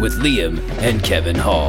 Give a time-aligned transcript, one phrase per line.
[0.00, 1.68] with Liam and Kevin Hall.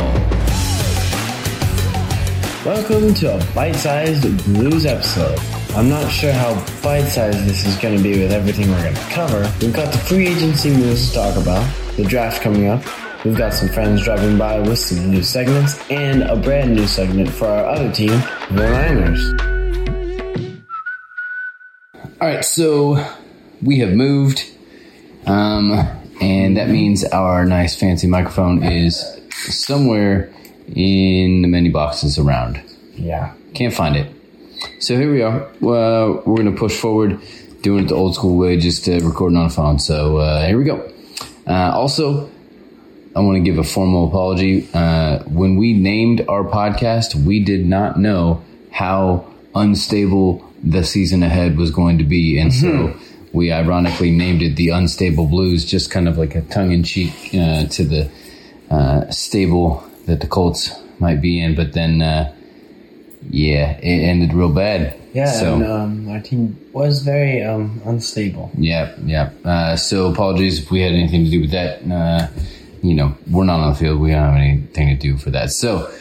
[2.65, 5.37] Welcome to a bite-sized blues episode.
[5.75, 9.01] I'm not sure how bite-sized this is going to be with everything we're going to
[9.09, 9.51] cover.
[9.59, 12.81] We've got the free agency moves to talk about, the draft coming up.
[13.25, 17.29] We've got some friends driving by with some new segments and a brand new segment
[17.29, 19.33] for our other team, the Niners.
[22.21, 23.05] All right, so
[23.61, 24.49] we have moved,
[25.25, 30.31] um, and that means our nice fancy microphone is somewhere
[30.75, 32.61] in the many boxes around.
[32.95, 33.33] Yeah.
[33.53, 34.13] Can't find it.
[34.79, 35.43] So here we are.
[35.43, 37.19] Uh, we're going to push forward,
[37.61, 39.79] doing it the old school way, just uh, recording on a phone.
[39.79, 40.91] So uh, here we go.
[41.47, 42.29] Uh, also,
[43.15, 44.69] I want to give a formal apology.
[44.73, 51.57] Uh, when we named our podcast, we did not know how unstable the season ahead
[51.57, 52.95] was going to be, and so
[53.33, 57.13] we ironically named it the Unstable Blues, just kind of like a tongue in cheek
[57.33, 58.11] uh, to the
[58.69, 61.55] uh, stable that the Colts might be in.
[61.55, 62.33] But then, uh,
[63.29, 64.97] yeah, it ended real bad.
[65.13, 68.49] Yeah, So and um, our team was very um, unstable.
[68.57, 69.31] yeah, yeah.
[69.43, 71.81] Uh, so apologies if we had anything to do with that.
[71.89, 72.27] Uh,
[72.81, 73.99] you know, we're not on the field.
[73.99, 75.51] We don't have anything to do for that.
[75.51, 75.91] So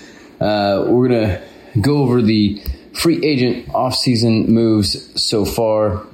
[0.40, 1.42] uh, we're gonna
[1.80, 6.06] go over the free agent offseason moves so far.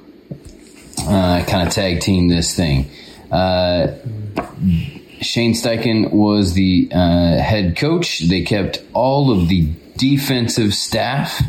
[1.07, 2.91] Uh, kind of tag team this thing.
[3.31, 3.95] Uh,
[5.21, 8.21] Shane Steichen was the uh, head coach.
[8.21, 11.43] They kept all of the defensive staff.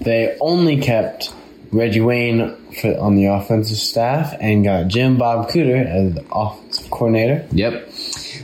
[0.00, 1.32] They only kept
[1.72, 6.90] Reggie Wayne for, on the offensive staff and got Jim Bob Cooter as the offensive
[6.90, 7.46] coordinator.
[7.52, 7.90] Yep.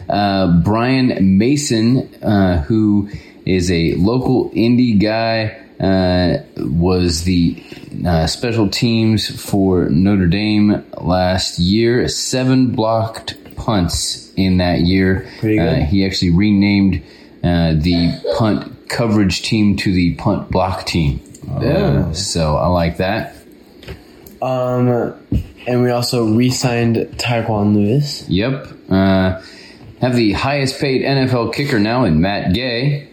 [0.09, 3.11] Uh, Brian Mason, uh, who
[3.47, 7.63] is a local indie guy, uh, was the
[8.07, 12.09] uh, special teams for Notre Dame last year.
[12.09, 15.29] Seven blocked punts in that year.
[15.41, 15.83] Pretty good.
[15.83, 17.03] Uh, he actually renamed
[17.43, 21.21] uh, the punt coverage team to the punt block team.
[21.51, 23.37] Uh, so I like that.
[24.41, 25.15] Um,
[25.67, 28.29] and we also re-signed Tyquan Lewis.
[28.29, 28.69] Yep.
[28.89, 29.43] Uh,
[30.01, 33.12] have the highest paid NFL kicker now in Matt Gay.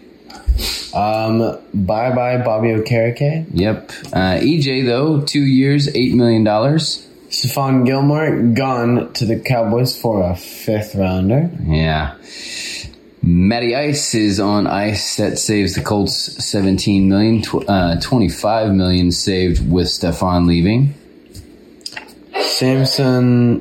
[0.94, 1.38] Um,
[1.72, 3.46] bye bye Bobby Okereke.
[3.52, 3.90] Yep.
[4.12, 7.06] Uh, EJ though, two years, eight million dollars.
[7.28, 11.48] Stephon Gilmore gone to the Cowboys for a fifth rounder.
[11.64, 12.16] Yeah.
[13.22, 15.16] Matty Ice is on ice.
[15.16, 16.14] That saves the Colts
[16.44, 17.42] seventeen million.
[17.42, 20.94] Tw- uh, Twenty-five million saved with Stephon leaving.
[22.40, 23.60] Samson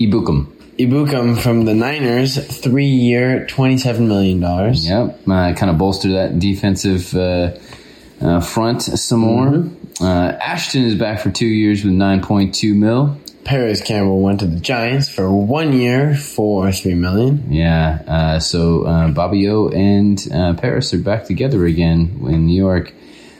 [0.00, 0.52] Ebukam.
[0.78, 4.42] Ebukam from the Niners, three year, $27 million.
[4.42, 5.20] Yep.
[5.26, 7.56] Uh, kind of bolster that defensive uh,
[8.20, 9.70] uh, front some more.
[10.00, 13.18] Uh, Ashton is back for two years with nine point two mil.
[13.44, 17.52] Parris Campbell went to the Giants for one year for 3 million.
[17.52, 22.56] Yeah, uh, so uh, Bobby O and uh, Parris are back together again in New
[22.56, 22.92] York.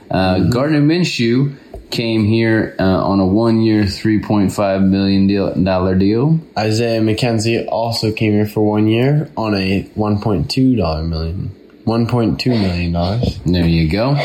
[0.09, 1.57] Uh, Gardner Minshew
[1.91, 6.41] came here uh, on a one-year, $3.5 million deal.
[6.59, 11.51] Isaiah McKenzie also came here for one year on a $1.2 million.
[11.87, 12.93] 1.2 million.
[12.93, 13.39] dollars.
[13.47, 14.17] There you go.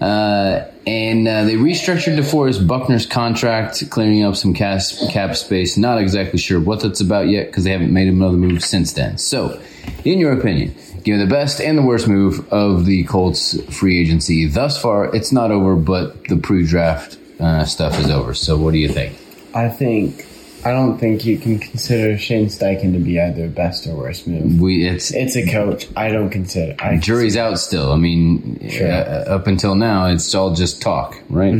[0.00, 5.76] Uh, and uh, they restructured DeForest Buckner's contract, clearing up some cas- cap space.
[5.76, 9.18] Not exactly sure what that's about yet because they haven't made another move since then.
[9.18, 9.60] So,
[10.04, 10.74] in your opinion,
[11.04, 15.14] give me the best and the worst move of the Colts free agency thus far.
[15.14, 18.34] It's not over, but the pre-draft uh, stuff is over.
[18.34, 19.16] So, what do you think?
[19.54, 20.26] I think,
[20.64, 24.60] I don't think you can consider Shane Steichen to be either best or worst move.
[24.60, 25.88] We it's It's a coach.
[25.96, 26.74] I don't consider.
[26.78, 27.92] I jury's out still.
[27.92, 28.90] I mean, Sure.
[28.90, 31.54] uh, up until now, it's all just talk, right?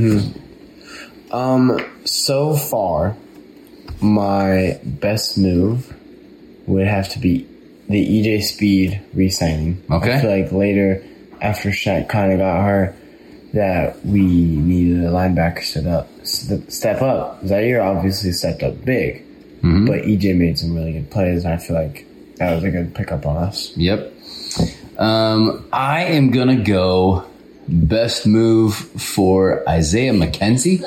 [1.30, 3.16] Um, so far,
[4.00, 5.94] my best move
[6.66, 7.46] would have to be
[7.90, 9.82] the EJ Speed re-signing.
[9.90, 10.14] Okay.
[10.14, 11.02] I feel like later,
[11.42, 12.94] after Shaq kind of got hurt,
[13.52, 16.08] that we needed a linebacker step up.
[16.22, 17.44] st- Step up.
[17.46, 19.24] Zaire obviously stepped up big,
[19.62, 22.06] but EJ made some really good plays, and I feel like
[22.36, 23.76] that was a good pickup on us.
[23.76, 24.12] Yep.
[24.98, 27.24] Um, I am gonna go
[27.66, 30.82] best move for Isaiah McKenzie.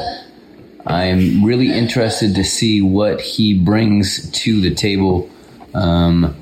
[0.86, 5.30] I'm really interested to see what he brings to the table.
[5.74, 6.36] Um,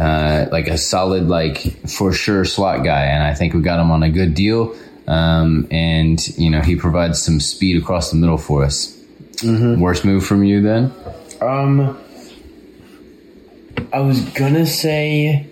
[0.00, 3.90] uh, like a solid, like for sure slot guy, and I think we got him
[3.90, 4.74] on a good deal.
[5.06, 8.96] Um, and you know he provides some speed across the middle for us.
[9.42, 10.92] Worst move from you then?
[11.40, 11.98] Um,
[13.92, 15.48] I was gonna say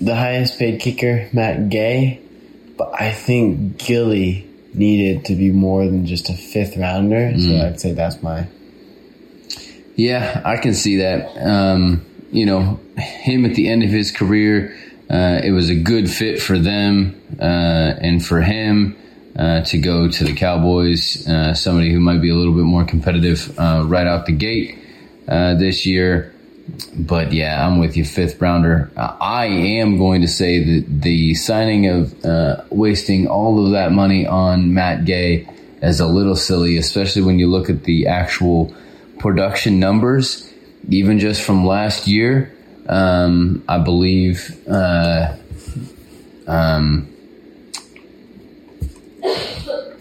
[0.00, 2.20] the highest paid kicker, Matt Gay,
[2.76, 7.80] but I think Gilly needed to be more than just a fifth rounder, so I'd
[7.80, 8.48] say that's my.
[9.94, 11.36] Yeah, I can see that.
[11.38, 14.76] Um, you know, him at the end of his career,
[15.08, 18.96] uh, it was a good fit for them uh, and for him
[19.38, 21.26] uh, to go to the Cowboys.
[21.28, 24.78] Uh, somebody who might be a little bit more competitive uh, right out the gate
[25.28, 26.32] uh, this year.
[26.96, 28.90] But yeah, I'm with you, fifth rounder.
[28.96, 34.74] I am going to say that the signing of wasting all of that money on
[34.74, 35.48] Matt Gay
[35.80, 38.74] is a little silly, especially when you look at the actual
[39.18, 40.45] production numbers,
[40.88, 42.52] even just from last year.
[42.88, 44.66] Um, I believe.
[44.68, 45.36] Uh,
[46.46, 47.12] um,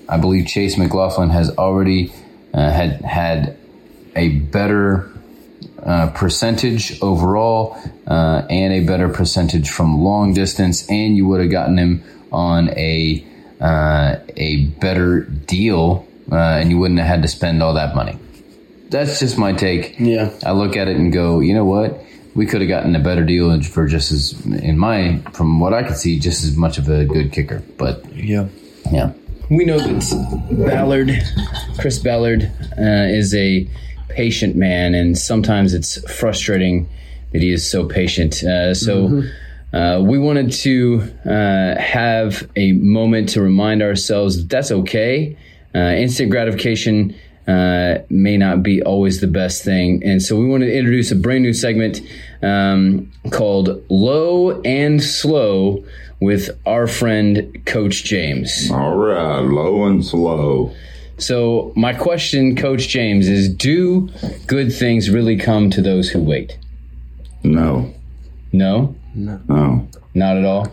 [0.07, 2.13] I believe Chase McLaughlin has already
[2.53, 3.57] uh, had had
[4.15, 5.11] a better
[5.81, 7.77] uh, percentage overall
[8.07, 12.69] uh, and a better percentage from long distance, and you would have gotten him on
[12.69, 13.25] a
[13.59, 18.17] uh, a better deal, uh, and you wouldn't have had to spend all that money.
[18.95, 19.99] That's just my take.
[19.99, 20.31] Yeah.
[20.45, 22.01] I look at it and go, you know what?
[22.33, 25.83] We could have gotten a better deal for just as, in my, from what I
[25.83, 27.61] could see, just as much of a good kicker.
[27.77, 28.47] But Yeah.
[28.91, 29.11] yeah,
[29.49, 31.11] We know that Ballard,
[31.77, 33.67] Chris Ballard, uh, is a
[34.07, 36.87] patient man, and sometimes it's frustrating
[37.33, 38.43] that he is so patient.
[38.43, 39.23] Uh, so.
[39.73, 45.35] Uh, we wanted to uh, have a moment to remind ourselves that that's okay.
[45.73, 47.13] Uh, instant gratification
[47.47, 50.03] uh, may not be always the best thing.
[50.03, 52.01] And so we want to introduce a brand new segment
[52.41, 55.83] um, called Low and Slow
[56.19, 58.69] with our friend Coach James.
[58.71, 60.73] All right, low and slow.
[61.17, 64.09] So, my question, Coach James, is Do
[64.47, 66.57] good things really come to those who wait?
[67.43, 67.93] No,
[68.51, 69.87] No, no.
[70.13, 70.67] not at all.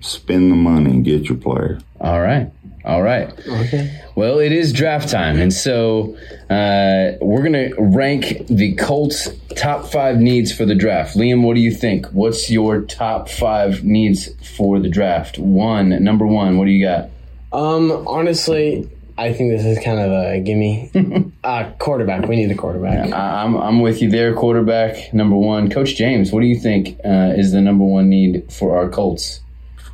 [0.00, 1.78] Spend the money and get your player.
[2.00, 2.50] All right.
[2.86, 3.28] All right.
[3.48, 4.00] Okay.
[4.14, 6.16] Well, it is draft time, and so
[6.48, 11.16] uh, we're going to rank the Colts' top five needs for the draft.
[11.16, 12.06] Liam, what do you think?
[12.12, 15.36] What's your top five needs for the draft?
[15.38, 17.10] One, number one, what do you got?
[17.52, 18.88] Um, honestly,
[19.18, 21.32] I think this is kind of a gimme.
[21.44, 22.26] uh, quarterback.
[22.28, 23.12] We need a quarterback.
[23.12, 24.32] I- I'm, I'm with you there.
[24.34, 25.70] Quarterback, number one.
[25.70, 29.40] Coach James, what do you think uh, is the number one need for our Colts?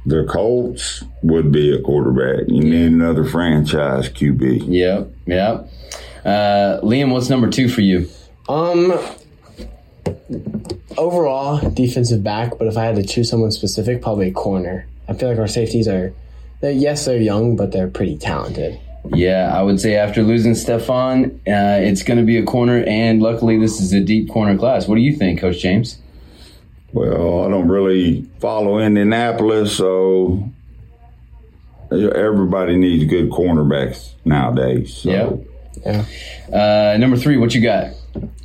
[0.04, 2.49] The Colts would be a quarterback.
[2.49, 4.64] You need another franchise QB.
[4.66, 5.70] Yep, yep.
[6.25, 8.08] Uh, Liam, what's number two for you?
[8.49, 8.99] Um,
[10.96, 14.87] overall defensive back, but if I had to choose someone specific, probably a corner.
[15.08, 16.12] I feel like our safeties are,
[16.60, 18.78] they're, yes, they're young, but they're pretty talented.
[19.14, 23.20] Yeah, I would say after losing Stephon, uh, it's going to be a corner, and
[23.20, 24.87] luckily this is a deep corner class.
[24.87, 25.99] What do you think, Coach James?
[26.92, 30.48] Well, I don't really follow Indianapolis, so
[31.90, 34.94] everybody needs good cornerbacks nowadays.
[34.94, 35.10] So.
[35.10, 35.40] Yep.
[35.84, 36.94] Yeah.
[36.94, 37.92] Uh, number three, what you got?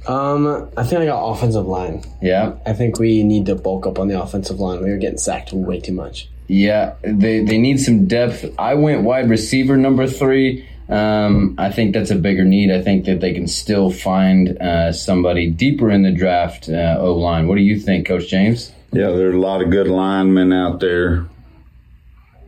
[0.08, 2.04] Um, I think I got offensive line.
[2.22, 4.82] Yeah, I think we need to bulk up on the offensive line.
[4.82, 6.30] We were getting sacked way too much.
[6.48, 6.94] yeah.
[7.04, 8.46] They they need some depth.
[8.58, 10.66] I went wide receiver number three.
[10.90, 12.72] Um, I think that's a bigger need.
[12.72, 16.70] I think that they can still find uh, somebody deeper in the draft.
[16.70, 17.48] Uh, o line.
[17.48, 18.72] What do you think, Coach James?
[18.94, 21.26] Yeah, there are a lot of good linemen out there.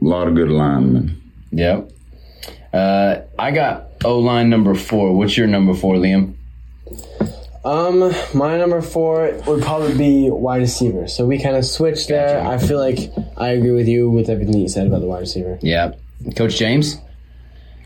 [0.01, 1.21] A lot of good linemen.
[1.51, 1.91] Yep.
[2.71, 5.17] Uh, I got O line number four.
[5.17, 6.35] What's your number four, Liam?
[7.65, 11.07] Um, my number four would probably be wide receiver.
[11.07, 12.41] So we kind of switched there.
[12.47, 15.59] I feel like I agree with you with everything you said about the wide receiver.
[15.61, 15.93] Yeah.
[16.37, 16.97] Coach James?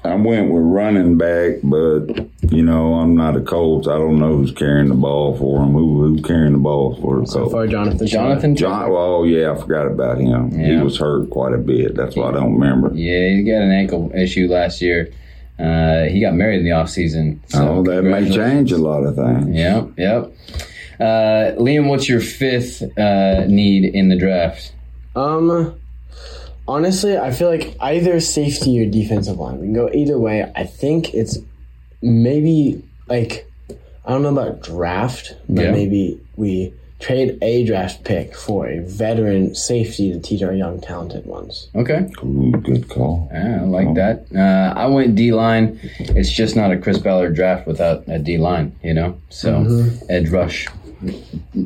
[0.06, 3.88] I went with running back, but you know I'm not a Colts.
[3.88, 5.72] I don't know who's carrying the ball for him.
[5.72, 7.54] Who who's carrying the ball for the So Colts?
[7.54, 8.08] far, Jonathan.
[8.08, 8.56] Jonathan?
[8.56, 8.90] John.
[8.92, 10.52] Oh yeah, I forgot about him.
[10.58, 11.96] He was hurt quite a bit.
[11.96, 12.92] That's why I don't remember.
[12.94, 15.10] Yeah, he got an ankle issue last year.
[15.58, 17.40] Uh, he got married in the offseason.
[17.48, 19.56] So oh, that may change a lot of things.
[19.56, 20.34] Yep, yep.
[21.00, 24.74] Uh, Liam, what's your fifth uh, need in the draft?
[25.16, 25.80] Um,
[26.68, 29.60] honestly, I feel like either safety or defensive line.
[29.60, 30.52] We can go either way.
[30.56, 31.38] I think it's
[32.02, 33.50] maybe like
[34.06, 35.72] I don't know about draft, but Yeah.
[35.72, 41.26] maybe we trade a draft pick for a veteran safety to teach our young talented
[41.26, 41.70] ones.
[41.76, 43.30] Okay, Ooh, good call.
[43.34, 44.26] yeah, I like that.
[44.34, 45.80] Uh, I went D line.
[46.00, 49.16] It's just not a Chris Ballard draft without a D line, you know?
[49.30, 49.66] So,
[50.10, 50.68] edge rush.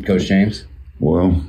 [0.06, 0.66] Coach James?
[1.00, 1.39] Well,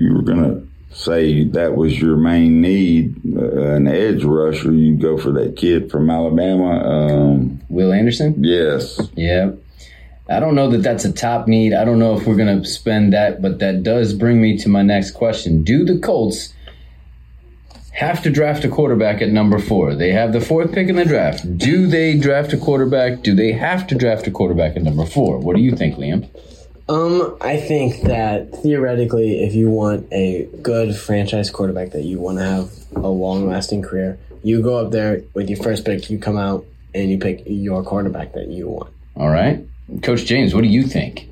[0.00, 5.18] you were gonna say that was your main need, uh, an edge rusher, you go
[5.18, 6.78] for that kid from Alabama.
[6.80, 8.42] Um, Will Anderson?
[8.42, 9.52] yes, Yeah.
[10.28, 11.72] I don't know that that's a top need.
[11.72, 14.68] I don't know if we're going to spend that, but that does bring me to
[14.68, 15.62] my next question.
[15.62, 16.52] Do the Colts
[17.92, 19.94] have to draft a quarterback at number four?
[19.94, 21.56] They have the fourth pick in the draft.
[21.56, 23.22] Do they draft a quarterback?
[23.22, 25.38] Do they have to draft a quarterback at number four?
[25.38, 26.28] What do you think, Liam?
[26.88, 32.38] Um, I think that theoretically, if you want a good franchise quarterback that you want
[32.38, 36.18] to have a long lasting career, you go up there with your first pick, you
[36.18, 36.64] come out
[36.94, 38.92] and you pick your quarterback that you want.
[39.16, 39.66] All right.
[40.02, 41.28] Coach James, what do you think?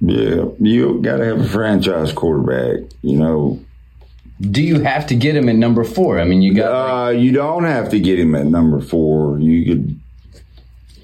[0.00, 2.90] yeah, you got to have a franchise quarterback.
[3.02, 3.60] You know,
[4.40, 6.18] Do you have to get him at number four?
[6.18, 9.38] I mean, you got like, uh, you don't have to get him at number four.
[9.38, 9.99] You could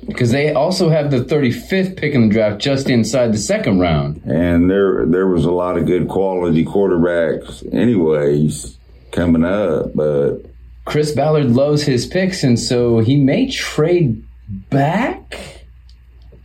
[0.06, 4.22] because they also have the 35th pick in the draft just inside the second round.
[4.24, 8.76] and there there was a lot of good quality quarterbacks anyways
[9.12, 10.38] coming up but
[10.84, 14.24] Chris Ballard loves his picks, and so he may trade
[14.70, 15.66] back.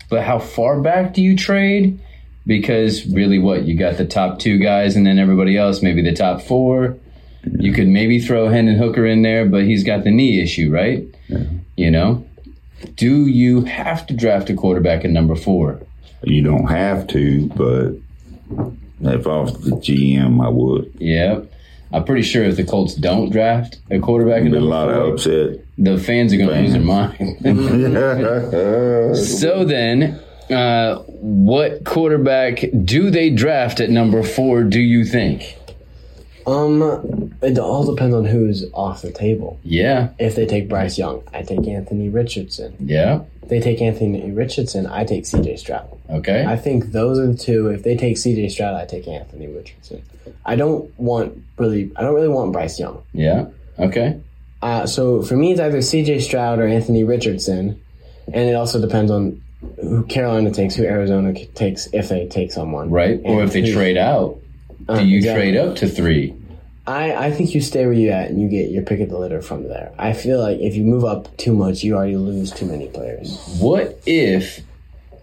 [0.10, 2.00] But how far back do you trade?
[2.48, 6.14] Because really, what you got the top two guys, and then everybody else, maybe the
[6.16, 6.98] top four.
[7.44, 11.04] You could maybe throw Hendon Hooker in there, but he's got the knee issue, right?
[11.78, 12.26] You know,
[12.96, 15.80] do you have to draft a quarterback at number four?
[16.24, 17.94] you don't have to but
[19.12, 21.42] if i was the gm i would Yeah.
[21.94, 25.02] I'm pretty sure if the Colts don't draft a quarterback at be a lot four,
[25.02, 27.38] of upset the fans are going to lose their mind.
[29.18, 34.64] So then, uh, what quarterback do they draft at number four?
[34.64, 35.58] Do you think?
[36.48, 39.60] Um, it all depends on who's off the table.
[39.64, 42.76] Yeah, If they take Bryce Young, I take Anthony Richardson.
[42.80, 45.88] yeah, If they take Anthony Richardson, I take CJ Stroud.
[46.10, 47.68] okay, I think those are the two.
[47.68, 50.02] If they take CJ Stroud, I take Anthony Richardson.
[50.46, 51.92] I don't want really.
[51.96, 53.04] I don't really want Bryce Young.
[53.14, 53.46] yeah,
[53.80, 54.20] okay,
[54.62, 57.80] Uh, so for me, it's either CJ Stroud or Anthony Richardson,
[58.34, 59.42] and it also depends on
[59.80, 62.90] who Carolina takes, who Arizona takes, if they take someone.
[62.90, 63.20] right.
[63.24, 64.40] Or if they trade out,
[64.92, 65.52] Uh, do you exactly.
[65.52, 66.36] trade up to three?
[66.88, 69.18] I, I think you stay where you at and you get your pick of the
[69.18, 69.94] litter from there.
[69.98, 73.38] I feel like if you move up too much, you already lose too many players.
[73.60, 74.62] What if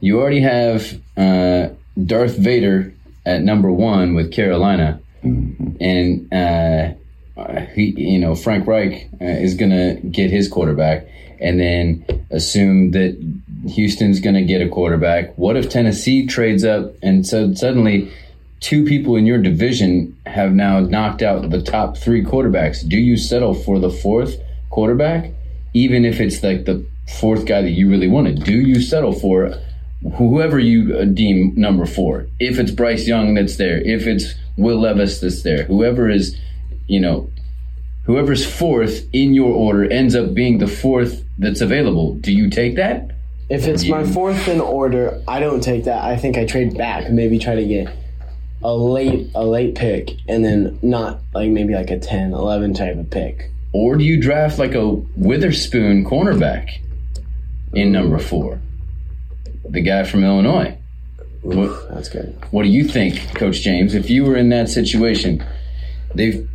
[0.01, 1.69] you already have uh,
[2.03, 2.95] Darth Vader
[3.27, 6.93] at number one with Carolina, and uh,
[7.37, 11.07] uh, he, you know, Frank Reich uh, is going to get his quarterback,
[11.41, 13.19] and then assume that
[13.69, 15.37] Houston's going to get a quarterback.
[15.37, 18.11] What if Tennessee trades up, and so suddenly
[18.61, 22.87] two people in your division have now knocked out the top three quarterbacks?
[22.87, 24.37] Do you settle for the fourth
[24.71, 25.31] quarterback,
[25.75, 26.85] even if it's like the
[27.21, 28.45] fourth guy that you really wanted?
[28.45, 29.55] Do you settle for
[30.17, 32.27] whoever you uh, deem number four?
[32.41, 36.37] If it's Bryce Young that's there, if it's Will Levis that's there, whoever is,
[36.87, 37.31] you know,
[38.05, 42.15] whoever's fourth in your order ends up being the fourth that's available.
[42.15, 43.12] Do you take that?
[43.49, 46.05] If it's my fourth in order, I don't take that.
[46.05, 47.88] I think I trade back, maybe try to get
[48.62, 52.97] a late a late pick, and then not like maybe like a 10, 11 type
[52.97, 53.50] of pick.
[53.73, 56.71] Or do you draft like a Witherspoon cornerback
[57.73, 58.61] in number four?
[59.69, 60.77] The guy from Illinois.
[61.43, 62.37] What, That's good.
[62.50, 63.95] what do you think, Coach James?
[63.95, 65.45] If you were in that situation,
[66.15, 66.49] they've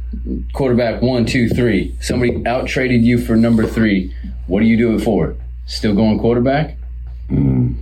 [0.54, 1.96] quarterback one, two, three.
[2.02, 4.14] Somebody out traded you for number three.
[4.48, 5.36] What do you do it for?
[5.68, 6.76] Still going quarterback?
[7.30, 7.76] Mm.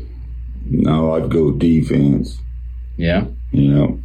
[0.70, 2.38] no i'd go defense
[2.96, 3.26] Yeah.
[3.52, 4.00] you know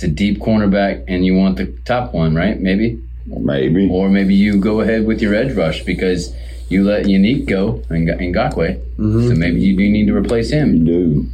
[0.00, 2.58] It's a deep cornerback, and you want the top one, right?
[2.58, 2.98] Maybe.
[3.26, 6.34] maybe Or maybe you go ahead with your edge rush because
[6.70, 8.80] you let Unique go and Ngakoue.
[8.96, 9.28] Mm-hmm.
[9.28, 10.74] So maybe you do need to replace him.
[10.74, 11.28] you do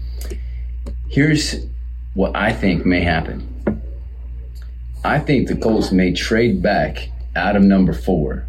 [1.08, 1.64] Here's
[2.14, 3.46] what I think may happen.
[5.04, 8.48] I think the Colts may trade back out of number four.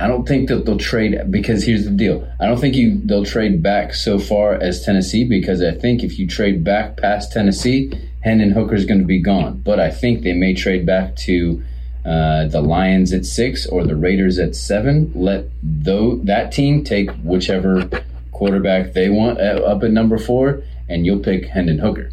[0.00, 2.26] I don't think that they'll trade because here's the deal.
[2.40, 6.18] I don't think you they'll trade back so far as Tennessee because I think if
[6.18, 7.92] you trade back past Tennessee,
[8.22, 9.60] Hendon Hooker is going to be gone.
[9.60, 11.62] But I think they may trade back to
[12.06, 15.12] uh, the Lions at six or the Raiders at seven.
[15.14, 17.86] Let though that team take whichever
[18.32, 22.10] quarterback they want uh, up at number four, and you'll pick Hendon Hooker.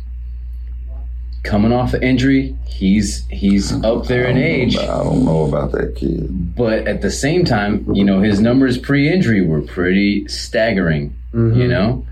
[1.47, 5.95] Coming off an injury, he's he's up there in age, i don't know about that
[5.95, 11.15] kid but at the same time, you know his numbers pre-injury were pretty staggering.
[11.33, 11.69] You mm-hmm.
[11.69, 12.05] know,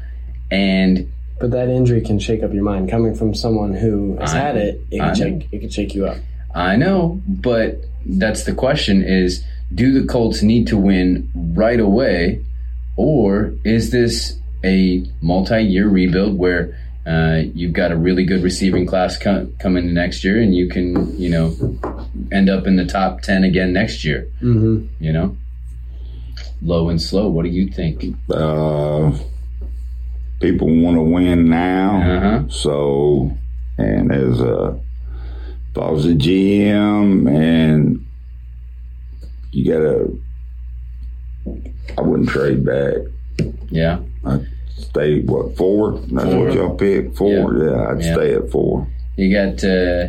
[0.51, 2.91] and But that injury can shake up your mind.
[2.91, 5.95] Coming from someone who has I- had it, it I can shake it can shake
[5.95, 6.17] you up.
[6.53, 12.45] I know, but that's the question: is do the Colts need to win right away,
[12.95, 19.17] or is this a multi-year rebuild where uh, you've got a really good receiving class
[19.17, 21.55] co- coming next year, and you can, you know,
[22.31, 24.27] end up in the top ten again next year.
[24.41, 24.87] Mm-hmm.
[25.03, 25.37] You know,
[26.61, 27.29] low and slow.
[27.29, 28.03] What do you think?
[28.29, 29.11] Uh,
[30.41, 32.49] people want to win now, Uh-huh.
[32.49, 33.37] so
[33.77, 34.79] and as a
[35.71, 38.05] if I was a GM and
[39.51, 40.09] you gotta,
[41.97, 42.95] I wouldn't trade back.
[43.69, 45.99] Yeah, I'd stay what four?
[46.11, 46.45] That's Four.
[46.45, 47.55] what y'all pick four.
[47.55, 47.63] Yeah.
[47.71, 48.13] Yeah, I'd Yeah.
[48.13, 48.87] stay at four.
[49.15, 49.63] you got.
[49.63, 50.07] Uh,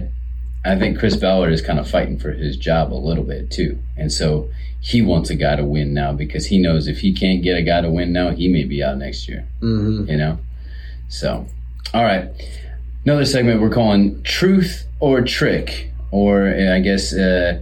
[0.65, 3.79] I think Chris Ballard is kind of fighting for his job a little bit too,
[3.97, 4.49] and so
[4.81, 7.63] he wants a guy to win now because he knows if he can't get a
[7.63, 9.47] guy to win now, he may be out next year.
[9.63, 10.11] Mm-hmm.
[10.11, 10.39] you know.
[11.09, 11.47] So,
[11.95, 12.29] all right,
[13.05, 17.61] another segment we're calling "Truth or Trick," or uh, I guess uh,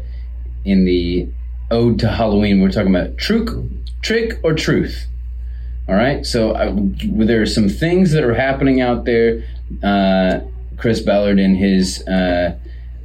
[0.64, 1.28] in the
[1.70, 3.54] ode to Halloween, we're talking about truth,
[4.00, 5.06] trick or truth.
[5.86, 9.44] All right, so I, there are some things that are happening out there.
[9.82, 10.40] Uh,
[10.78, 12.56] Chris Ballard in his uh,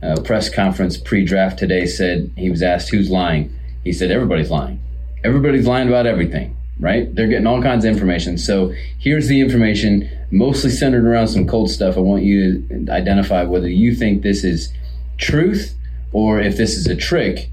[0.02, 3.54] uh, press conference pre-draft today said he was asked who's lying.
[3.84, 4.80] He said everybody's lying.
[5.26, 7.14] Everybody's lying about everything, right?
[7.14, 8.38] They're getting all kinds of information.
[8.38, 11.98] So here's the information, mostly centered around some cold stuff.
[11.98, 14.72] I want you to identify whether you think this is
[15.18, 15.76] truth
[16.14, 17.50] or if this is a trick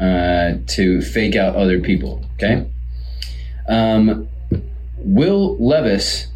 [0.00, 2.22] uh, to fake out other people.
[2.34, 2.68] Okay.
[3.68, 4.28] Um,
[4.98, 6.28] Will Levis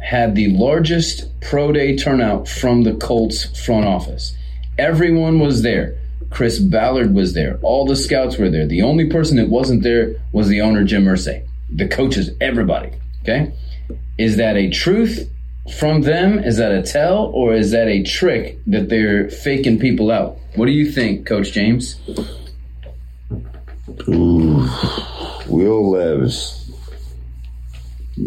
[0.00, 4.36] had the largest pro day turnout from the Colts front office.
[4.78, 5.98] Everyone was there.
[6.30, 7.58] Chris Ballard was there.
[7.62, 8.66] All the scouts were there.
[8.66, 11.44] The only person that wasn't there was the owner, Jim Irsay.
[11.74, 12.92] The coaches, everybody.
[13.22, 13.52] Okay?
[14.16, 15.28] Is that a truth
[15.78, 16.38] from them?
[16.38, 17.26] Is that a tell?
[17.34, 20.38] Or is that a trick that they're faking people out?
[20.54, 22.00] What do you think, Coach James?
[24.08, 24.68] Ooh,
[25.48, 26.59] Will Levis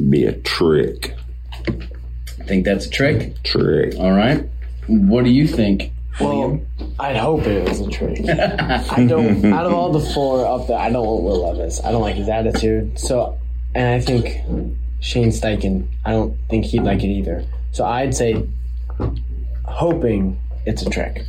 [0.10, 1.16] be a trick.
[2.46, 3.42] Think that's a trick?
[3.44, 3.96] Trick.
[3.98, 4.46] All right.
[4.88, 5.92] What do you think?
[6.20, 6.62] Well,
[7.00, 8.20] I'd hope it was a trick.
[8.30, 9.46] I don't.
[9.54, 11.84] Out of all the four up there, I don't want Will Levis.
[11.84, 13.00] I don't like his attitude.
[13.00, 13.40] So,
[13.74, 14.42] and I think
[15.00, 15.88] Shane Steichen.
[16.06, 17.44] I don't think he'd like it either.
[17.72, 18.48] So I'd say,
[19.66, 21.24] hoping it's a trick.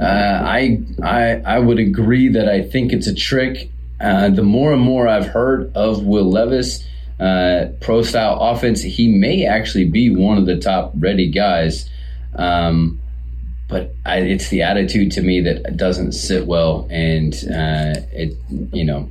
[0.00, 3.70] Uh, I I I would agree that I think it's a trick.
[4.00, 6.82] Uh, the more and more I've heard of Will Levis,
[7.20, 11.88] uh, pro style offense, he may actually be one of the top ready guys.
[12.34, 13.00] Um,
[13.68, 18.36] but I, it's the attitude to me that doesn't sit well, and uh, it
[18.72, 19.08] you know,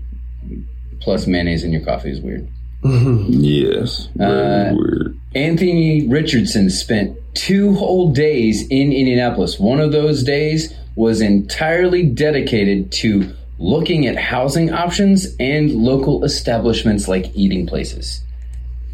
[0.99, 2.47] plus mayonnaise in your coffee is weird.
[2.83, 4.09] Yes.
[4.19, 5.19] Uh, weird.
[5.35, 9.59] Anthony Richardson spent two whole days in Indianapolis.
[9.59, 17.07] One of those days was entirely dedicated to looking at housing options and local establishments
[17.07, 18.23] like eating places.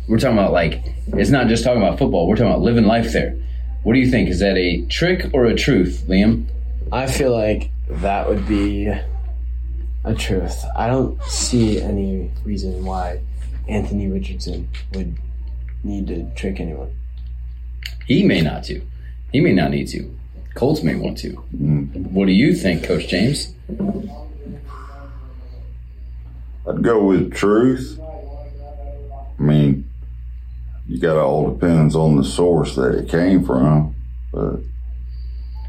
[0.07, 2.27] We're talking about like it's not just talking about football.
[2.27, 3.37] We're talking about living life there.
[3.83, 4.29] What do you think?
[4.29, 6.47] Is that a trick or a truth, Liam?
[6.91, 8.87] I feel like that would be
[10.03, 10.65] a truth.
[10.75, 13.21] I don't see any reason why
[13.67, 15.15] Anthony Richardson would
[15.83, 16.91] need to trick anyone.
[18.07, 18.81] He may not to.
[19.31, 20.15] He may not need to.
[20.55, 21.31] Colts may want to.
[21.55, 22.11] Mm.
[22.11, 23.53] What do you think, Coach James?
[26.67, 27.99] I'd go with truth.
[29.37, 29.89] I mean,
[30.87, 33.95] you got to all depends on the source that it came from,
[34.31, 34.59] but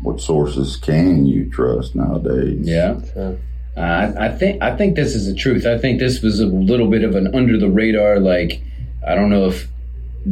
[0.02, 2.60] what sources can you trust nowadays?
[2.60, 3.00] Yeah.
[3.16, 3.36] Uh,
[3.76, 5.66] I, I think I think this is the truth.
[5.66, 8.20] I think this was a little bit of an under the radar.
[8.20, 8.62] Like
[9.06, 9.68] I don't know if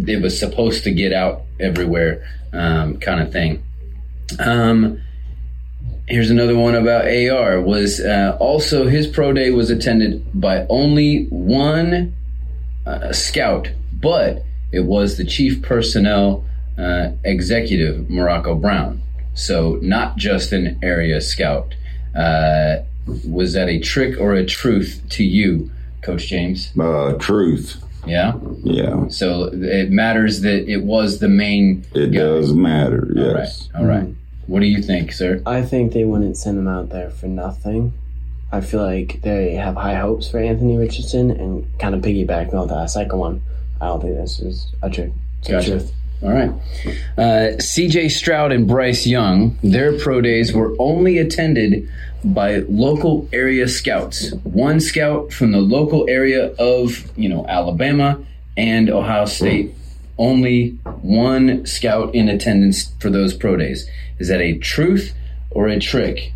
[0.07, 3.63] it was supposed to get out everywhere, um, kind of thing.
[4.39, 5.01] Um,
[6.07, 7.61] here's another one about AR.
[7.61, 12.15] Was uh, also his pro day was attended by only one
[12.87, 16.45] uh, scout, but it was the chief personnel
[16.79, 19.01] uh, executive Morocco Brown.
[19.35, 21.75] So not just an area scout.
[22.15, 22.79] Uh,
[23.29, 25.71] was that a trick or a truth to you,
[26.03, 26.71] Coach James?
[26.79, 27.83] Uh, truth.
[28.07, 28.35] Yeah.
[28.63, 31.85] Yeah, So it matters that it was the main.
[31.95, 32.19] it guy.
[32.19, 33.09] does matter.
[33.17, 33.39] All right.
[33.41, 33.69] Yes.
[33.75, 34.07] All right.
[34.47, 35.43] What do you think, sir?
[35.47, 37.93] I think they wouldn't send him out there for nothing.
[38.53, 42.69] I feel like they have high hopes for Anthony Richardson and kind of piggybacking on
[42.69, 43.43] that second one.
[43.81, 45.13] I don't think this is a trick.
[45.47, 45.71] Gotcha.
[45.71, 45.93] truth.
[46.23, 46.51] All right.
[47.19, 51.89] Uh, CJ Stroud and Bryce Young, their pro days were only attended
[52.25, 54.33] by local area scouts.
[54.45, 58.25] One scout from the local area of, you know, Alabama
[58.57, 59.75] and Ohio State.
[60.17, 60.71] Only
[61.03, 63.89] one scout in attendance for those pro days.
[64.19, 65.15] Is that a truth
[65.51, 66.33] or a trick?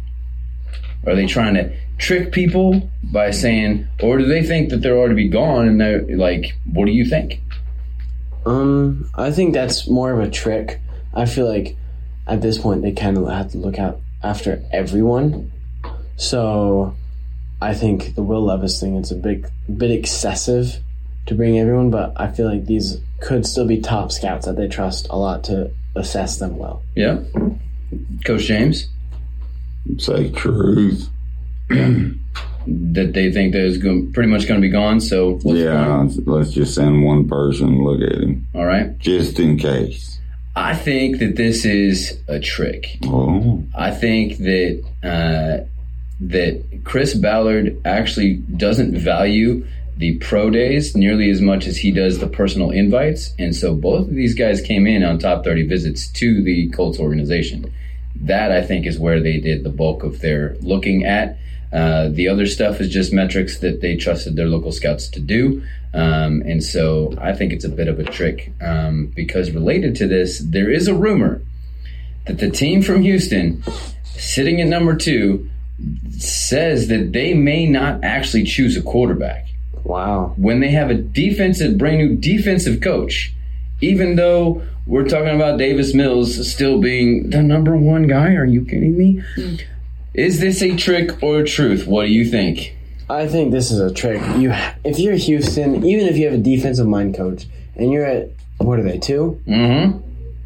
[1.07, 5.29] Are they trying to trick people by saying, or do they think that they're already
[5.29, 7.41] gone and they're like, what do you think?
[8.47, 10.81] Um, I think that's more of a trick.
[11.15, 11.77] I feel like
[12.27, 15.53] at this point they kind of have to look out after everyone.
[16.17, 16.95] So
[17.61, 20.79] I think the Will Levis thing is a big bit excessive
[21.29, 24.69] to bring everyone, but I feel like these could still be top scouts that they
[24.69, 26.83] trust a lot to assess them well.
[26.95, 27.19] Yeah.
[28.25, 28.89] Coach James,
[29.99, 31.09] Say truth.
[31.69, 35.01] that they think that is going, pretty much going to be gone.
[35.01, 36.11] So what's Yeah, on?
[36.27, 38.99] let's just send one person look at him, All right.
[38.99, 40.21] just in case.
[40.57, 42.99] I think that this is a trick.
[43.05, 45.65] Oh, I think that uh,
[46.21, 49.65] that Chris Ballard actually doesn't value
[49.99, 54.09] the pro days nearly as much as he does the personal invites, and so both
[54.09, 57.73] of these guys came in on top thirty visits to the Colts organization.
[58.15, 61.37] That I think is where they did the bulk of their looking at.
[61.73, 65.63] Uh, the other stuff is just metrics that they trusted their local scouts to do.
[65.93, 70.07] Um, and so I think it's a bit of a trick um, because related to
[70.07, 71.43] this, there is a rumor
[72.27, 73.63] that the team from Houston,
[74.05, 75.51] sitting at number two,
[76.11, 79.48] says that they may not actually choose a quarterback
[79.85, 80.35] Wow.
[80.37, 83.33] when they have a defensive, brand new defensive coach.
[83.81, 88.65] Even though we're talking about Davis Mills still being the number one guy, are you
[88.65, 89.23] kidding me?
[90.15, 91.87] Is this a trick or a truth?
[91.87, 92.75] What do you think?
[93.09, 94.21] I think this is a trick.
[94.37, 94.53] You,
[94.85, 98.79] if you're Houston, even if you have a defensive mind coach, and you're at what
[98.81, 99.41] are they two?
[99.47, 99.99] Mm-hmm.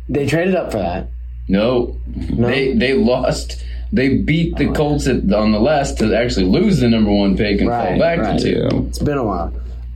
[0.09, 1.09] They traded up for that.
[1.49, 3.65] No, they they lost.
[3.93, 7.61] They beat the Colts at, on the last to actually lose the number one pick
[7.61, 8.39] and fall Right, back right.
[8.39, 8.59] to two.
[8.77, 8.81] yeah.
[8.89, 9.53] It's been a while.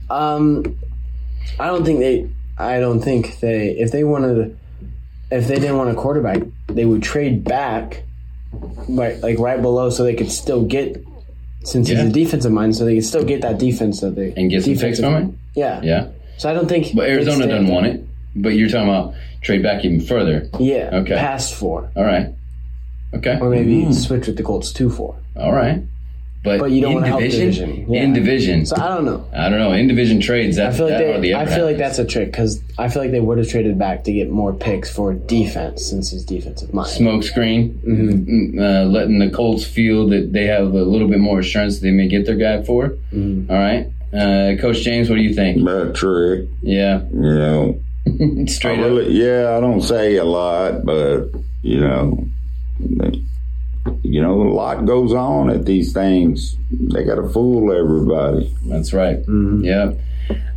[0.09, 0.77] Um,
[1.59, 2.29] I don't think they.
[2.59, 3.69] I don't think they.
[3.71, 4.57] If they wanted,
[5.31, 8.03] if they didn't want a quarterback, they would trade back,
[8.87, 11.03] right, like right below, so they could still get.
[11.63, 11.97] Since Yeah.
[12.03, 14.63] he's a defensive mind, so they could still get that defense that they And get
[14.63, 15.29] some picks defensive- from it.
[15.55, 15.81] Yeah.
[15.83, 16.07] Yeah,
[16.37, 16.95] So I don't think.
[16.95, 18.03] but Arizona doesn't want it.
[18.35, 20.47] But you're talking about trade back even further.
[20.59, 20.91] Yeah.
[20.93, 21.15] Okay.
[21.15, 22.27] Past four, All right.
[23.13, 23.37] Okay.
[23.39, 25.15] or maybe switch with the Colts two four.
[25.35, 25.81] All right.
[26.43, 27.93] But, But you don't in wanna help division, division.
[27.93, 28.03] Yeah.
[28.03, 29.25] in division, So I don't know.
[29.33, 29.73] I don't know.
[29.73, 31.33] In division trades, that, I feel like that they.
[31.33, 33.77] ever I feel like that's a trick because I feel like they would have traded
[33.77, 36.89] back to get more picks for defense since he's defensive mind.
[36.89, 38.59] smoke screen, Mm-hmm.
[38.61, 42.07] uh, letting the Colts feel that they have a little bit more assurance they may
[42.07, 42.89] get their guy for.
[43.11, 43.51] Mm-hmm.
[43.51, 43.87] All right.
[44.13, 45.65] Uh, Coach James, what do you think?
[45.65, 47.79] That trick, Yeah, you know.
[48.07, 49.03] I straight up.
[49.09, 51.29] yeah, I don't say a lot, but
[51.61, 52.31] you know, they-
[52.79, 56.57] you know, a lot goes on at these things.
[56.71, 58.53] They got to fool everybody.
[58.65, 59.19] That's right.
[59.19, 59.63] Mm-hmm.
[59.63, 59.93] Yeah.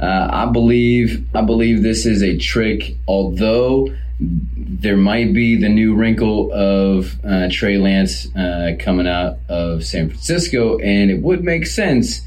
[0.01, 2.97] Uh, I believe I believe this is a trick.
[3.07, 9.85] Although there might be the new wrinkle of uh, Trey Lance uh, coming out of
[9.85, 12.23] San Francisco, and it would make sense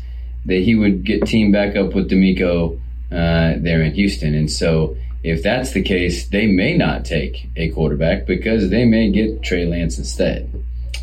[0.46, 2.80] that he would get teamed back up with DeMeco
[3.12, 4.34] uh, there in Houston.
[4.34, 9.10] And so, if that's the case, they may not take a quarterback because they may
[9.12, 10.50] get Trey Lance instead.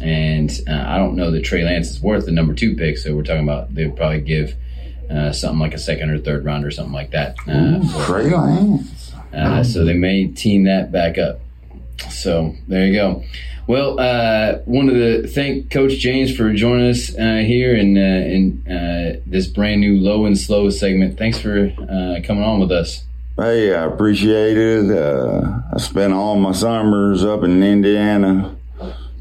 [0.00, 2.98] And uh, I don't know that Trey Lance is worth the number two pick.
[2.98, 4.54] So we're talking about they'd probably give
[5.10, 7.36] uh, something like a second or third round or something like that.
[7.48, 9.12] Uh, for- Trey Lance.
[9.34, 11.40] uh, so they may team that back up.
[12.10, 13.24] So there you go.
[13.66, 18.66] Well, uh, wanted to thank Coach James for joining us uh, here in uh, in
[18.66, 21.18] uh, this brand new low and slow segment.
[21.18, 23.04] Thanks for uh, coming on with us.
[23.40, 24.90] Hey, I appreciate it.
[24.90, 28.54] Uh, I spent all my summers up in Indiana,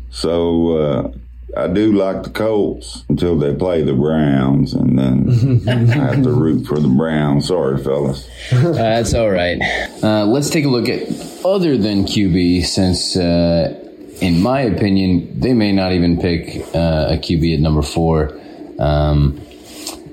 [0.09, 1.11] so uh,
[1.55, 6.31] I do like the Colts until they play the Browns, and then I have to
[6.33, 7.47] root for the Browns.
[7.47, 8.27] Sorry, fellas.
[8.51, 9.57] that's all right.
[10.03, 11.03] Uh, let's take a look at
[11.45, 13.73] other than QB, since uh,
[14.19, 18.37] in my opinion they may not even pick uh, a QB at number four.
[18.79, 19.39] Um,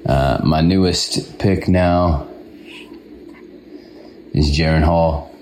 [0.07, 2.29] uh, my newest pick now
[4.37, 5.35] is Jaren Hall.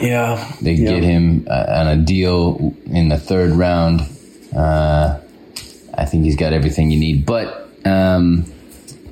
[0.00, 0.52] Yeah.
[0.60, 0.90] They Yeah.
[0.90, 4.02] get him uh, on a deal in the third round.
[4.54, 5.18] Uh,
[5.94, 8.44] I think he's got everything you need, but um,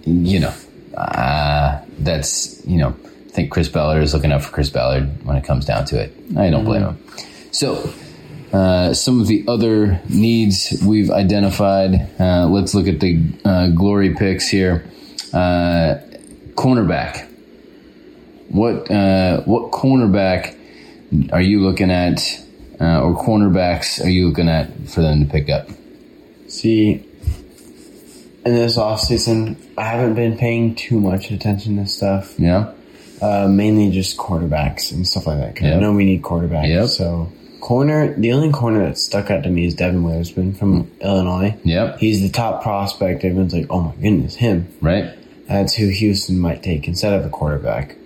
[0.05, 0.53] you know,
[0.97, 2.95] uh, that's you know,
[3.29, 5.99] I think Chris Ballard is looking out for Chris Ballard when it comes down to
[6.01, 6.13] it.
[6.37, 6.99] I don't blame him.
[7.51, 7.91] So.
[8.53, 12.09] Uh, some of the other needs we've identified.
[12.21, 14.85] Uh, let's look at the uh, glory picks here.
[15.33, 15.97] Uh,
[16.55, 17.27] cornerback.
[18.49, 20.57] What uh, what cornerback
[21.33, 22.21] are you looking at,
[22.81, 25.69] uh, or cornerbacks are you looking at for them to pick up?
[26.49, 27.05] See,
[28.45, 32.35] in this off season, I haven't been paying too much attention to stuff.
[32.39, 32.73] Yeah,
[33.23, 35.55] Uh, mainly just quarterbacks and stuff like that.
[35.55, 35.77] Because Yep.
[35.77, 36.69] I know we need quarterbacks.
[36.69, 36.89] Yep.
[36.89, 37.29] So
[37.61, 41.57] corner, the only corner that stuck out to me is Devon Witherspoon from Illinois.
[41.65, 41.99] Yep.
[41.99, 43.25] He's the top prospect.
[43.25, 45.07] Everyone's like, "Oh my goodness, him." right.
[45.49, 47.97] That's who Houston might take instead of a quarterback.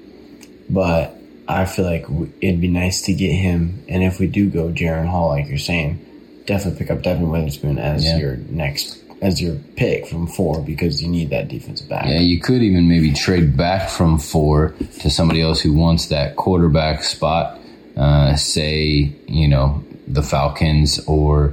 [0.70, 2.06] But I feel like
[2.40, 3.82] it'd be nice to get him.
[3.88, 6.04] And if we do go Jaren Hall, like you're saying,
[6.46, 8.18] definitely pick up Devon Witherspoon as Yeah.
[8.18, 12.06] your next as your pick from four because you need that defensive back.
[12.06, 16.36] Yeah, you could even maybe trade back from four to somebody else who wants that
[16.36, 17.58] quarterback spot.
[17.96, 21.52] Uh, say, you know, the Falcons, or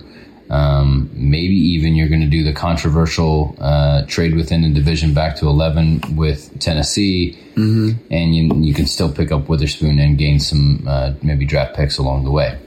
[0.50, 5.36] um, maybe even you're going to do the controversial uh, trade within the division back
[5.38, 7.38] to 11 with Tennessee,
[8.12, 11.98] and you, you can still pick up Witherspoon and gain some uh, maybe draft picks
[11.98, 12.58] along the way,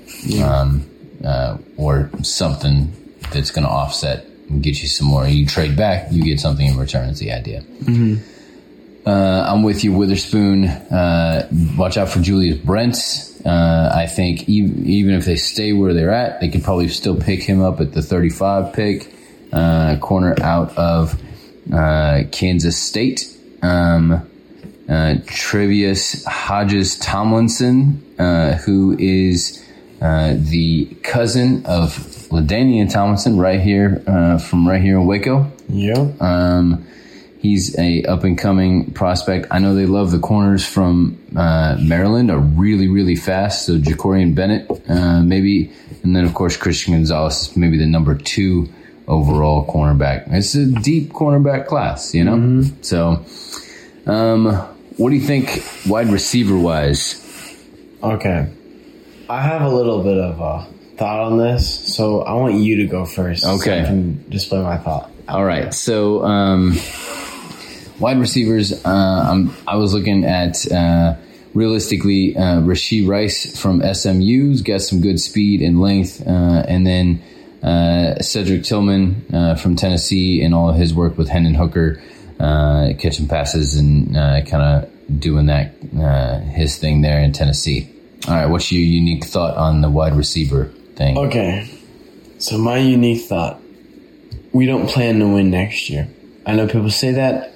[0.42, 0.84] um,
[1.24, 2.92] uh, or something
[3.32, 5.28] that's going to offset and get you some more.
[5.28, 7.08] You trade back, you get something in return.
[7.10, 7.62] Is the idea.
[9.06, 10.64] Uh, I'm with you, Witherspoon.
[10.66, 13.27] Uh, watch out for Julius Brents.
[13.44, 17.16] Uh, I think even, even if they stay where they're at, they could probably still
[17.16, 19.12] pick him up at the 35 pick,
[19.52, 21.20] uh, corner out of
[21.72, 23.24] uh, Kansas State.
[23.62, 24.28] Um,
[24.88, 29.62] uh, Tre'Vius Hodges Tomlinson, uh, who is
[30.00, 31.90] uh, the cousin of
[32.30, 35.50] LaDainian Tomlinson, right here uh, from right here in Waco.
[35.68, 36.22] Yep.
[36.22, 36.86] Um,
[37.38, 39.46] he's a up and coming prospect.
[39.50, 43.66] I know they love the corners from uh, Maryland, are really really fast.
[43.66, 45.72] So Jakorian Bennett, uh, maybe,
[46.02, 48.68] and then of course Christian Gonzalez is maybe the number two
[49.06, 50.30] overall cornerback.
[50.32, 52.62] It's a deep cornerback class, you know.
[52.82, 53.24] So,
[54.06, 54.46] um,
[54.98, 57.24] what do you think, wide receiver wise?
[58.02, 58.52] Okay.
[59.30, 62.86] I have a little bit of a thought on this, so I want you to
[62.86, 63.42] go first.
[63.44, 63.80] so Okay.
[63.80, 65.10] I can display my thought.
[65.28, 66.72] All right, so um,
[67.98, 68.72] wide receivers.
[68.84, 71.16] Uh, I was looking at uh,
[71.54, 76.30] realistically uh, Rashee Rice from SMU's got some good speed and length, uh,
[76.68, 77.22] and then
[77.62, 82.00] uh, Cedric Tillman uh, from Tennessee and all his work with Hendon Hooker,
[82.38, 85.74] catching passes and kind of doing that
[86.54, 87.92] his thing there in Tennessee.
[88.26, 91.16] All right, what's your unique thought on the wide receiver thing?
[91.16, 91.68] Okay.
[92.38, 93.60] So my unique thought:
[94.52, 96.08] we don't plan to win next year.
[96.46, 97.54] I know people say that.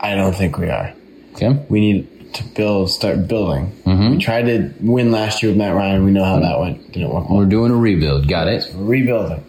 [0.00, 0.92] I don't think we are.
[1.34, 1.48] Okay.
[1.68, 3.72] We need to build, start building.
[3.84, 4.10] Mm-hmm.
[4.12, 6.04] We tried to win last year with Matt Ryan.
[6.04, 6.92] We know how that went.
[6.92, 7.28] Didn't work.
[7.28, 8.28] We're doing a rebuild.
[8.28, 8.64] Got it.
[8.74, 9.44] We're rebuilding.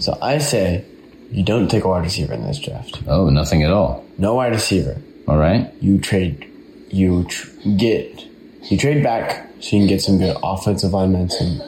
[0.00, 0.84] So I say
[1.30, 3.02] you don't take a wide receiver in this draft.
[3.06, 4.04] Oh, nothing at all.
[4.18, 5.00] No wide receiver.
[5.28, 5.72] All right.
[5.80, 6.46] You trade.
[6.90, 8.24] You tr- get.
[8.70, 11.60] You trade back so you can get some good offensive linemen, some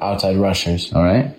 [0.00, 1.34] outside rushers, All right.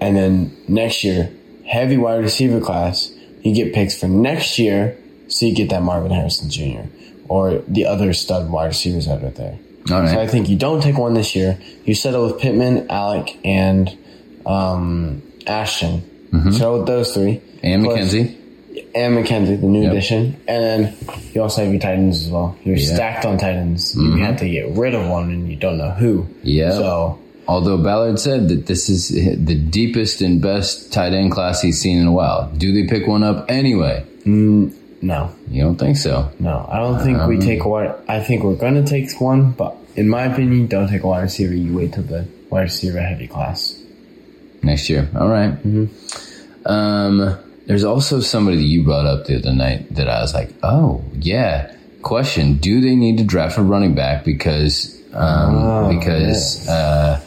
[0.00, 1.30] and then next year,
[1.66, 3.12] heavy wide receiver class.
[3.42, 4.96] You get picks for next year,
[5.38, 6.88] so you get that Marvin Harrison Jr.
[7.28, 9.58] or the other stud wide receivers that are there.
[9.90, 10.10] All right.
[10.10, 11.58] So I think you don't take one this year.
[11.84, 13.96] You settle with Pittman, Alec, and
[14.44, 16.02] um, Ashton.
[16.52, 17.34] Settle with those three.
[17.36, 17.58] Mm-hmm.
[17.66, 18.34] and Plus- McKenzie.
[18.94, 19.92] And McKenzie, the new Yep.
[19.92, 20.36] addition.
[20.46, 20.96] And then
[21.34, 22.56] you also have your Titans as well.
[22.64, 22.82] You're Yeah.
[22.86, 22.94] Mm-hmm.
[22.94, 23.94] stacked on Titans.
[23.96, 26.26] You have to get rid of one and you don't know who.
[26.42, 26.72] Yeah.
[26.72, 31.80] So, Although Ballard said that this is the deepest and best tight end class he's
[31.80, 32.50] seen in a while.
[32.56, 34.04] Do they pick one up anyway?
[35.00, 35.34] No.
[35.48, 36.30] You don't think so?
[36.38, 36.68] No.
[36.70, 37.94] I don't think we take a wide.
[38.08, 41.22] I think we're going to take one, but in my opinion, don't take a wide
[41.22, 41.54] receiver.
[41.54, 43.80] You wait till the wide receiver heavy class.
[44.62, 45.08] Next year.
[45.16, 45.56] All right.
[46.66, 50.52] Um, there's also somebody that you brought up the other night that I was like,
[50.62, 51.74] oh, yeah.
[52.02, 54.94] Question Do they need to draft a running back because.
[55.12, 57.20] Um, Oh, because uh,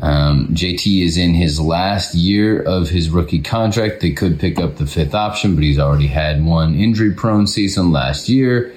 [0.00, 4.00] um, JT is in his last year of his rookie contract.
[4.00, 7.92] They could pick up the fifth option, but he's already had one injury prone season
[7.92, 8.74] last year.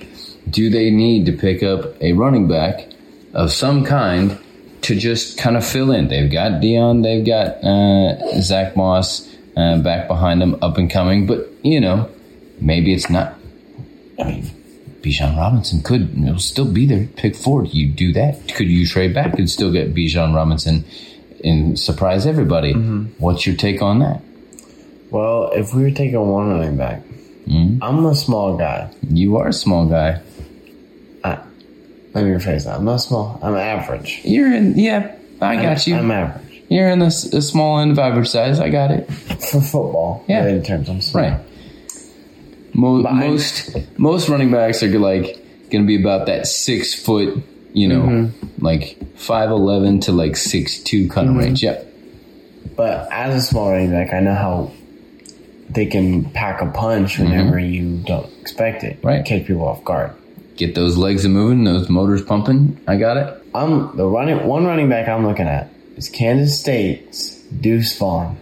[0.50, 2.90] Do they need to pick up a running back
[3.34, 4.38] of some kind
[4.82, 6.10] to just kind of fill in?
[6.10, 11.26] They've got Deon, they've got uh, Zach Moss uh, back behind them, up and coming,
[11.26, 12.10] but you know,
[12.60, 13.36] maybe it's not.
[14.20, 14.52] I mean,
[15.02, 17.08] Bijan Robinson could still be there.
[17.16, 17.66] Pick four.
[17.66, 18.54] You do that.
[18.56, 20.84] Could you trade back and still get Bijan Robinson
[21.44, 22.74] and surprise everybody?
[22.74, 24.22] What's your take on that?
[25.12, 27.02] Well, if we were taking one running back,
[27.48, 27.84] Mm-hmm.
[27.84, 28.90] I'm a small guy.
[29.10, 30.22] You are a small guy.
[31.26, 31.32] I,
[32.14, 32.76] let me rephrase that.
[32.78, 33.38] I'm not small.
[33.44, 34.22] I'm average.
[34.24, 34.80] You're in.
[34.80, 35.96] Yeah, I got you.
[35.98, 38.62] I'm average You're in the, s- the small end of average size.
[38.62, 39.12] I got it.
[39.12, 40.24] for football.
[40.30, 40.48] Yeah.
[40.48, 41.22] in terms I'm small.
[41.24, 41.40] Right.
[42.74, 45.24] Mo- most most running backs are like
[45.70, 48.64] going to be about that six foot, you know, Mm-hmm.
[48.66, 51.62] like five eleven to like six two kind of range.
[51.64, 51.88] Yep.
[52.76, 54.72] But as a small running back, I know how
[55.70, 58.98] they can pack a punch whenever you don't expect it.
[58.98, 59.08] Mm-hmm.
[59.08, 59.26] Right.
[59.26, 60.12] Catch people off guard.
[60.56, 62.80] Get those legs moving, those motors pumping.
[62.88, 63.44] I got it.
[63.56, 68.38] I'm the running one running back I'm looking at is Kansas State's Deuce Vaughn.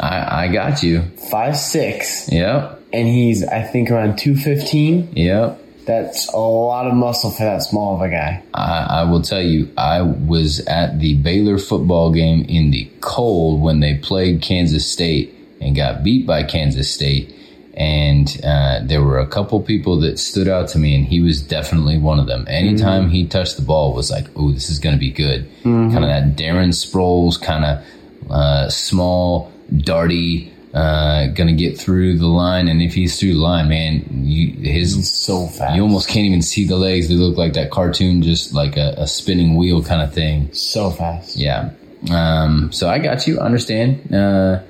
[0.00, 1.02] I I got you.
[1.30, 2.80] Five six Yep.
[2.92, 5.10] and he's I think around two fifteen.
[5.14, 5.60] Yep.
[5.88, 8.42] That's a lot of muscle for that small of a guy.
[8.52, 13.62] I, I will tell you, I was at the Baylor football game in the cold
[13.62, 17.34] when they played Kansas State and got beat by Kansas State.
[17.74, 21.40] And uh, there were a couple people that stood out to me, and he was
[21.40, 22.44] definitely one of them.
[22.48, 23.12] Anytime Mm-hmm.
[23.12, 26.02] he touched the ball, was like, "Oh, this is going to be good." Kind of
[26.02, 32.68] that Darren Sproles kind of uh, small, darty, uh, to get through the line.
[32.68, 35.76] And if he's through the line, man, you, his He's so fast.
[35.76, 37.08] you almost can't even see the legs.
[37.08, 40.52] They look like that cartoon, just like a, a spinning wheel kind of thing.
[40.52, 41.36] so fast.
[41.36, 41.70] Yeah.
[42.10, 43.40] Um, so I got you.
[43.40, 44.14] Understand.
[44.14, 44.62] Uh,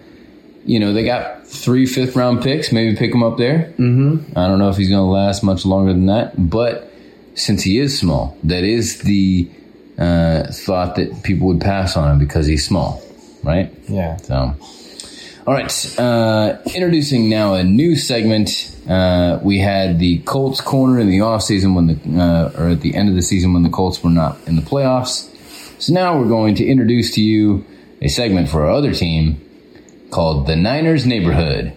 [0.65, 2.73] you know, they got three fifth round picks.
[2.73, 3.73] Maybe pick him up there.
[3.79, 4.39] Mm-hmm.
[4.39, 6.35] I don't know if he's to last much longer than that.
[6.51, 6.93] But
[7.35, 9.51] since he is small, that is the
[9.99, 13.03] uh, thought that people would pass on him because he's small,
[13.43, 13.73] right?
[13.89, 14.17] Yeah.
[14.19, 14.55] So,
[15.49, 15.99] all right.
[15.99, 18.77] Uh, introducing now a new segment.
[18.87, 22.95] Uh, we had the Colts corner in the offseason when the, uh, or at the
[22.95, 25.25] end of the season when the Colts were not in the playoffs.
[25.81, 27.65] So now we're going to introduce to you
[28.03, 29.41] a segment for our other team
[30.11, 31.73] called the Niners Neighborhood.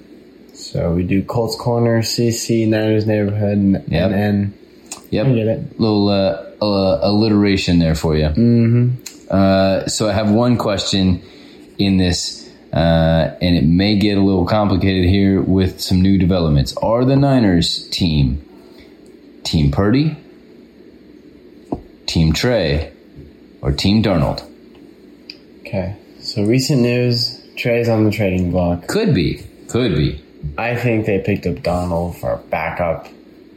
[0.53, 4.11] So we do Colts Corner, CC, Niners Neighborhood, and, Yep.
[4.11, 4.53] and,
[5.11, 5.25] Yep.
[5.27, 5.79] I get it.
[5.79, 8.25] Little uh, uh, alliteration there for you.
[8.25, 8.89] Mm-hmm.
[9.29, 11.21] Uh, so I have one question
[11.77, 12.40] in this,
[12.73, 16.75] uh, and it may get a little complicated here with some new developments.
[16.77, 18.47] Are the Niners team
[19.43, 20.15] Team Purdy,
[22.05, 22.93] Team Trey,
[23.61, 24.47] or Team Darnold?
[25.61, 25.97] Okay.
[26.19, 28.87] So recent news: Trey's on the trading block.
[28.87, 30.23] Could be, could be.
[30.57, 33.07] I think they picked up Darnold for a backup,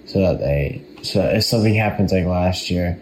[0.07, 2.99] so that they so if something happens like last year,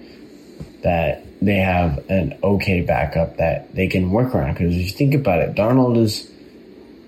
[0.83, 4.55] that they have an okay backup that they can work around.
[4.55, 6.31] Because if you think about it, Darnold is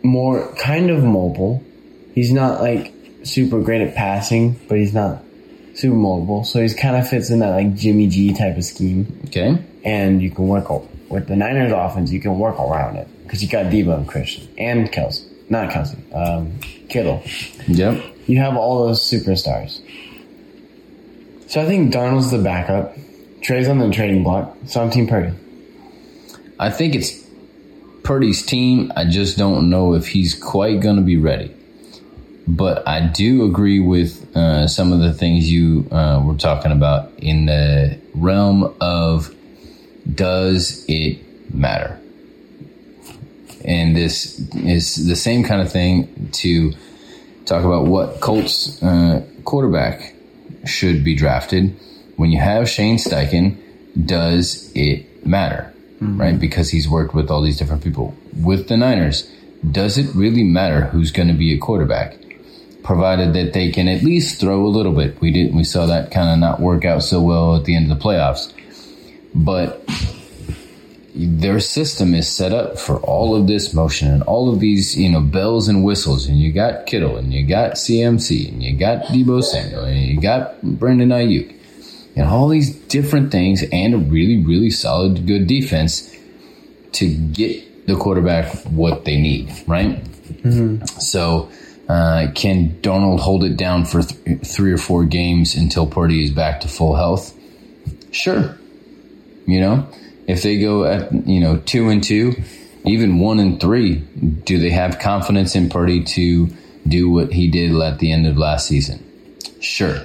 [0.03, 1.62] more kind of mobile.
[2.14, 2.92] He's not like
[3.23, 5.23] super great at passing, but he's not
[5.75, 6.44] super mobile.
[6.44, 9.59] So he's kind of fits in that like Jimmy G type of scheme Okay.
[9.85, 10.68] and you can work
[11.11, 12.11] with the Niners offense.
[12.12, 15.99] You can work around it because you got Deebo and Christian and Kelsey, not Kelsey,
[16.12, 17.23] um, Kittle.
[17.66, 18.03] Yep.
[18.27, 19.81] You have all those superstars.
[21.47, 22.97] So I think Darnold's the backup.
[23.44, 24.57] Trey's on the trading block.
[24.64, 25.35] So I'm Team Purdy.
[26.59, 27.22] I think it's
[28.02, 28.90] Purdy's team.
[28.96, 31.54] I just don't know if he's quite going to be ready.
[32.48, 37.12] But I do agree with uh, some of the things you uh, were talking about
[37.18, 39.35] in the realm of
[40.11, 41.18] does it
[41.54, 42.00] matter?
[43.64, 46.72] And this is the same kind of thing to
[47.44, 50.14] talk about what Colts uh, quarterback
[50.64, 51.78] should be drafted.
[52.16, 53.59] When you have Shane Steichen,
[54.07, 55.72] does it matter?
[55.96, 56.20] Mm-hmm.
[56.20, 56.38] Right?
[56.38, 58.14] Because he's worked with all these different people.
[58.40, 59.31] With the Niners,
[59.70, 62.18] does it really matter who's going to be a quarterback?
[62.83, 65.20] Provided that they can at least throw a little bit.
[65.20, 67.90] We didn't we saw that kind of not work out so well at the end
[67.90, 68.53] of the playoffs.
[69.35, 69.88] But
[71.14, 75.09] their system is set up for all of this motion and all of these, you
[75.09, 76.27] know, bells and whistles.
[76.27, 80.20] And you got Kittle and you got CMC and you got Deebo Samuel and you
[80.20, 81.55] got Brandon Aiyuk
[82.16, 86.14] and all these different things and a really, really solid, good defense
[86.92, 90.03] to get the quarterback what they need, right?
[91.00, 91.50] So,
[91.88, 96.31] uh, can Darnold hold it down for th- three or four games until Purdy is
[96.31, 97.35] back to full health?
[98.11, 98.57] Sure.
[99.46, 99.87] You know,
[100.27, 102.42] if they go at you know two and two,
[102.87, 106.48] even one and three, do they have confidence in Purdy to
[106.88, 109.05] do what he did at the end of last season?
[109.61, 110.00] Sure.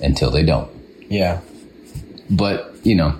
[0.00, 0.68] Until they don't.
[1.12, 1.40] Yeah.
[2.30, 3.18] But you know,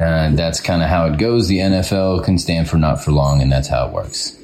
[0.00, 1.46] uh, that's kind of how it goes.
[1.48, 4.36] The NFL can stand for not for long, and that's how it works.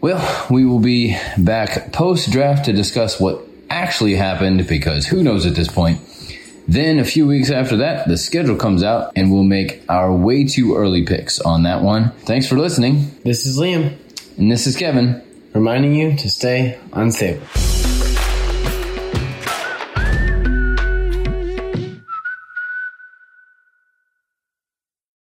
[0.00, 5.46] Well, we will be back post draft to discuss what actually happened because who knows
[5.46, 6.00] at this point.
[6.68, 10.44] Then a few weeks after that, the schedule comes out and we'll make our way
[10.44, 12.12] too early picks on that one.
[12.20, 13.10] Thanks for listening.
[13.24, 13.96] This is Liam
[14.38, 15.22] And this is Kevin.
[15.54, 17.42] reminding you to stay unstable.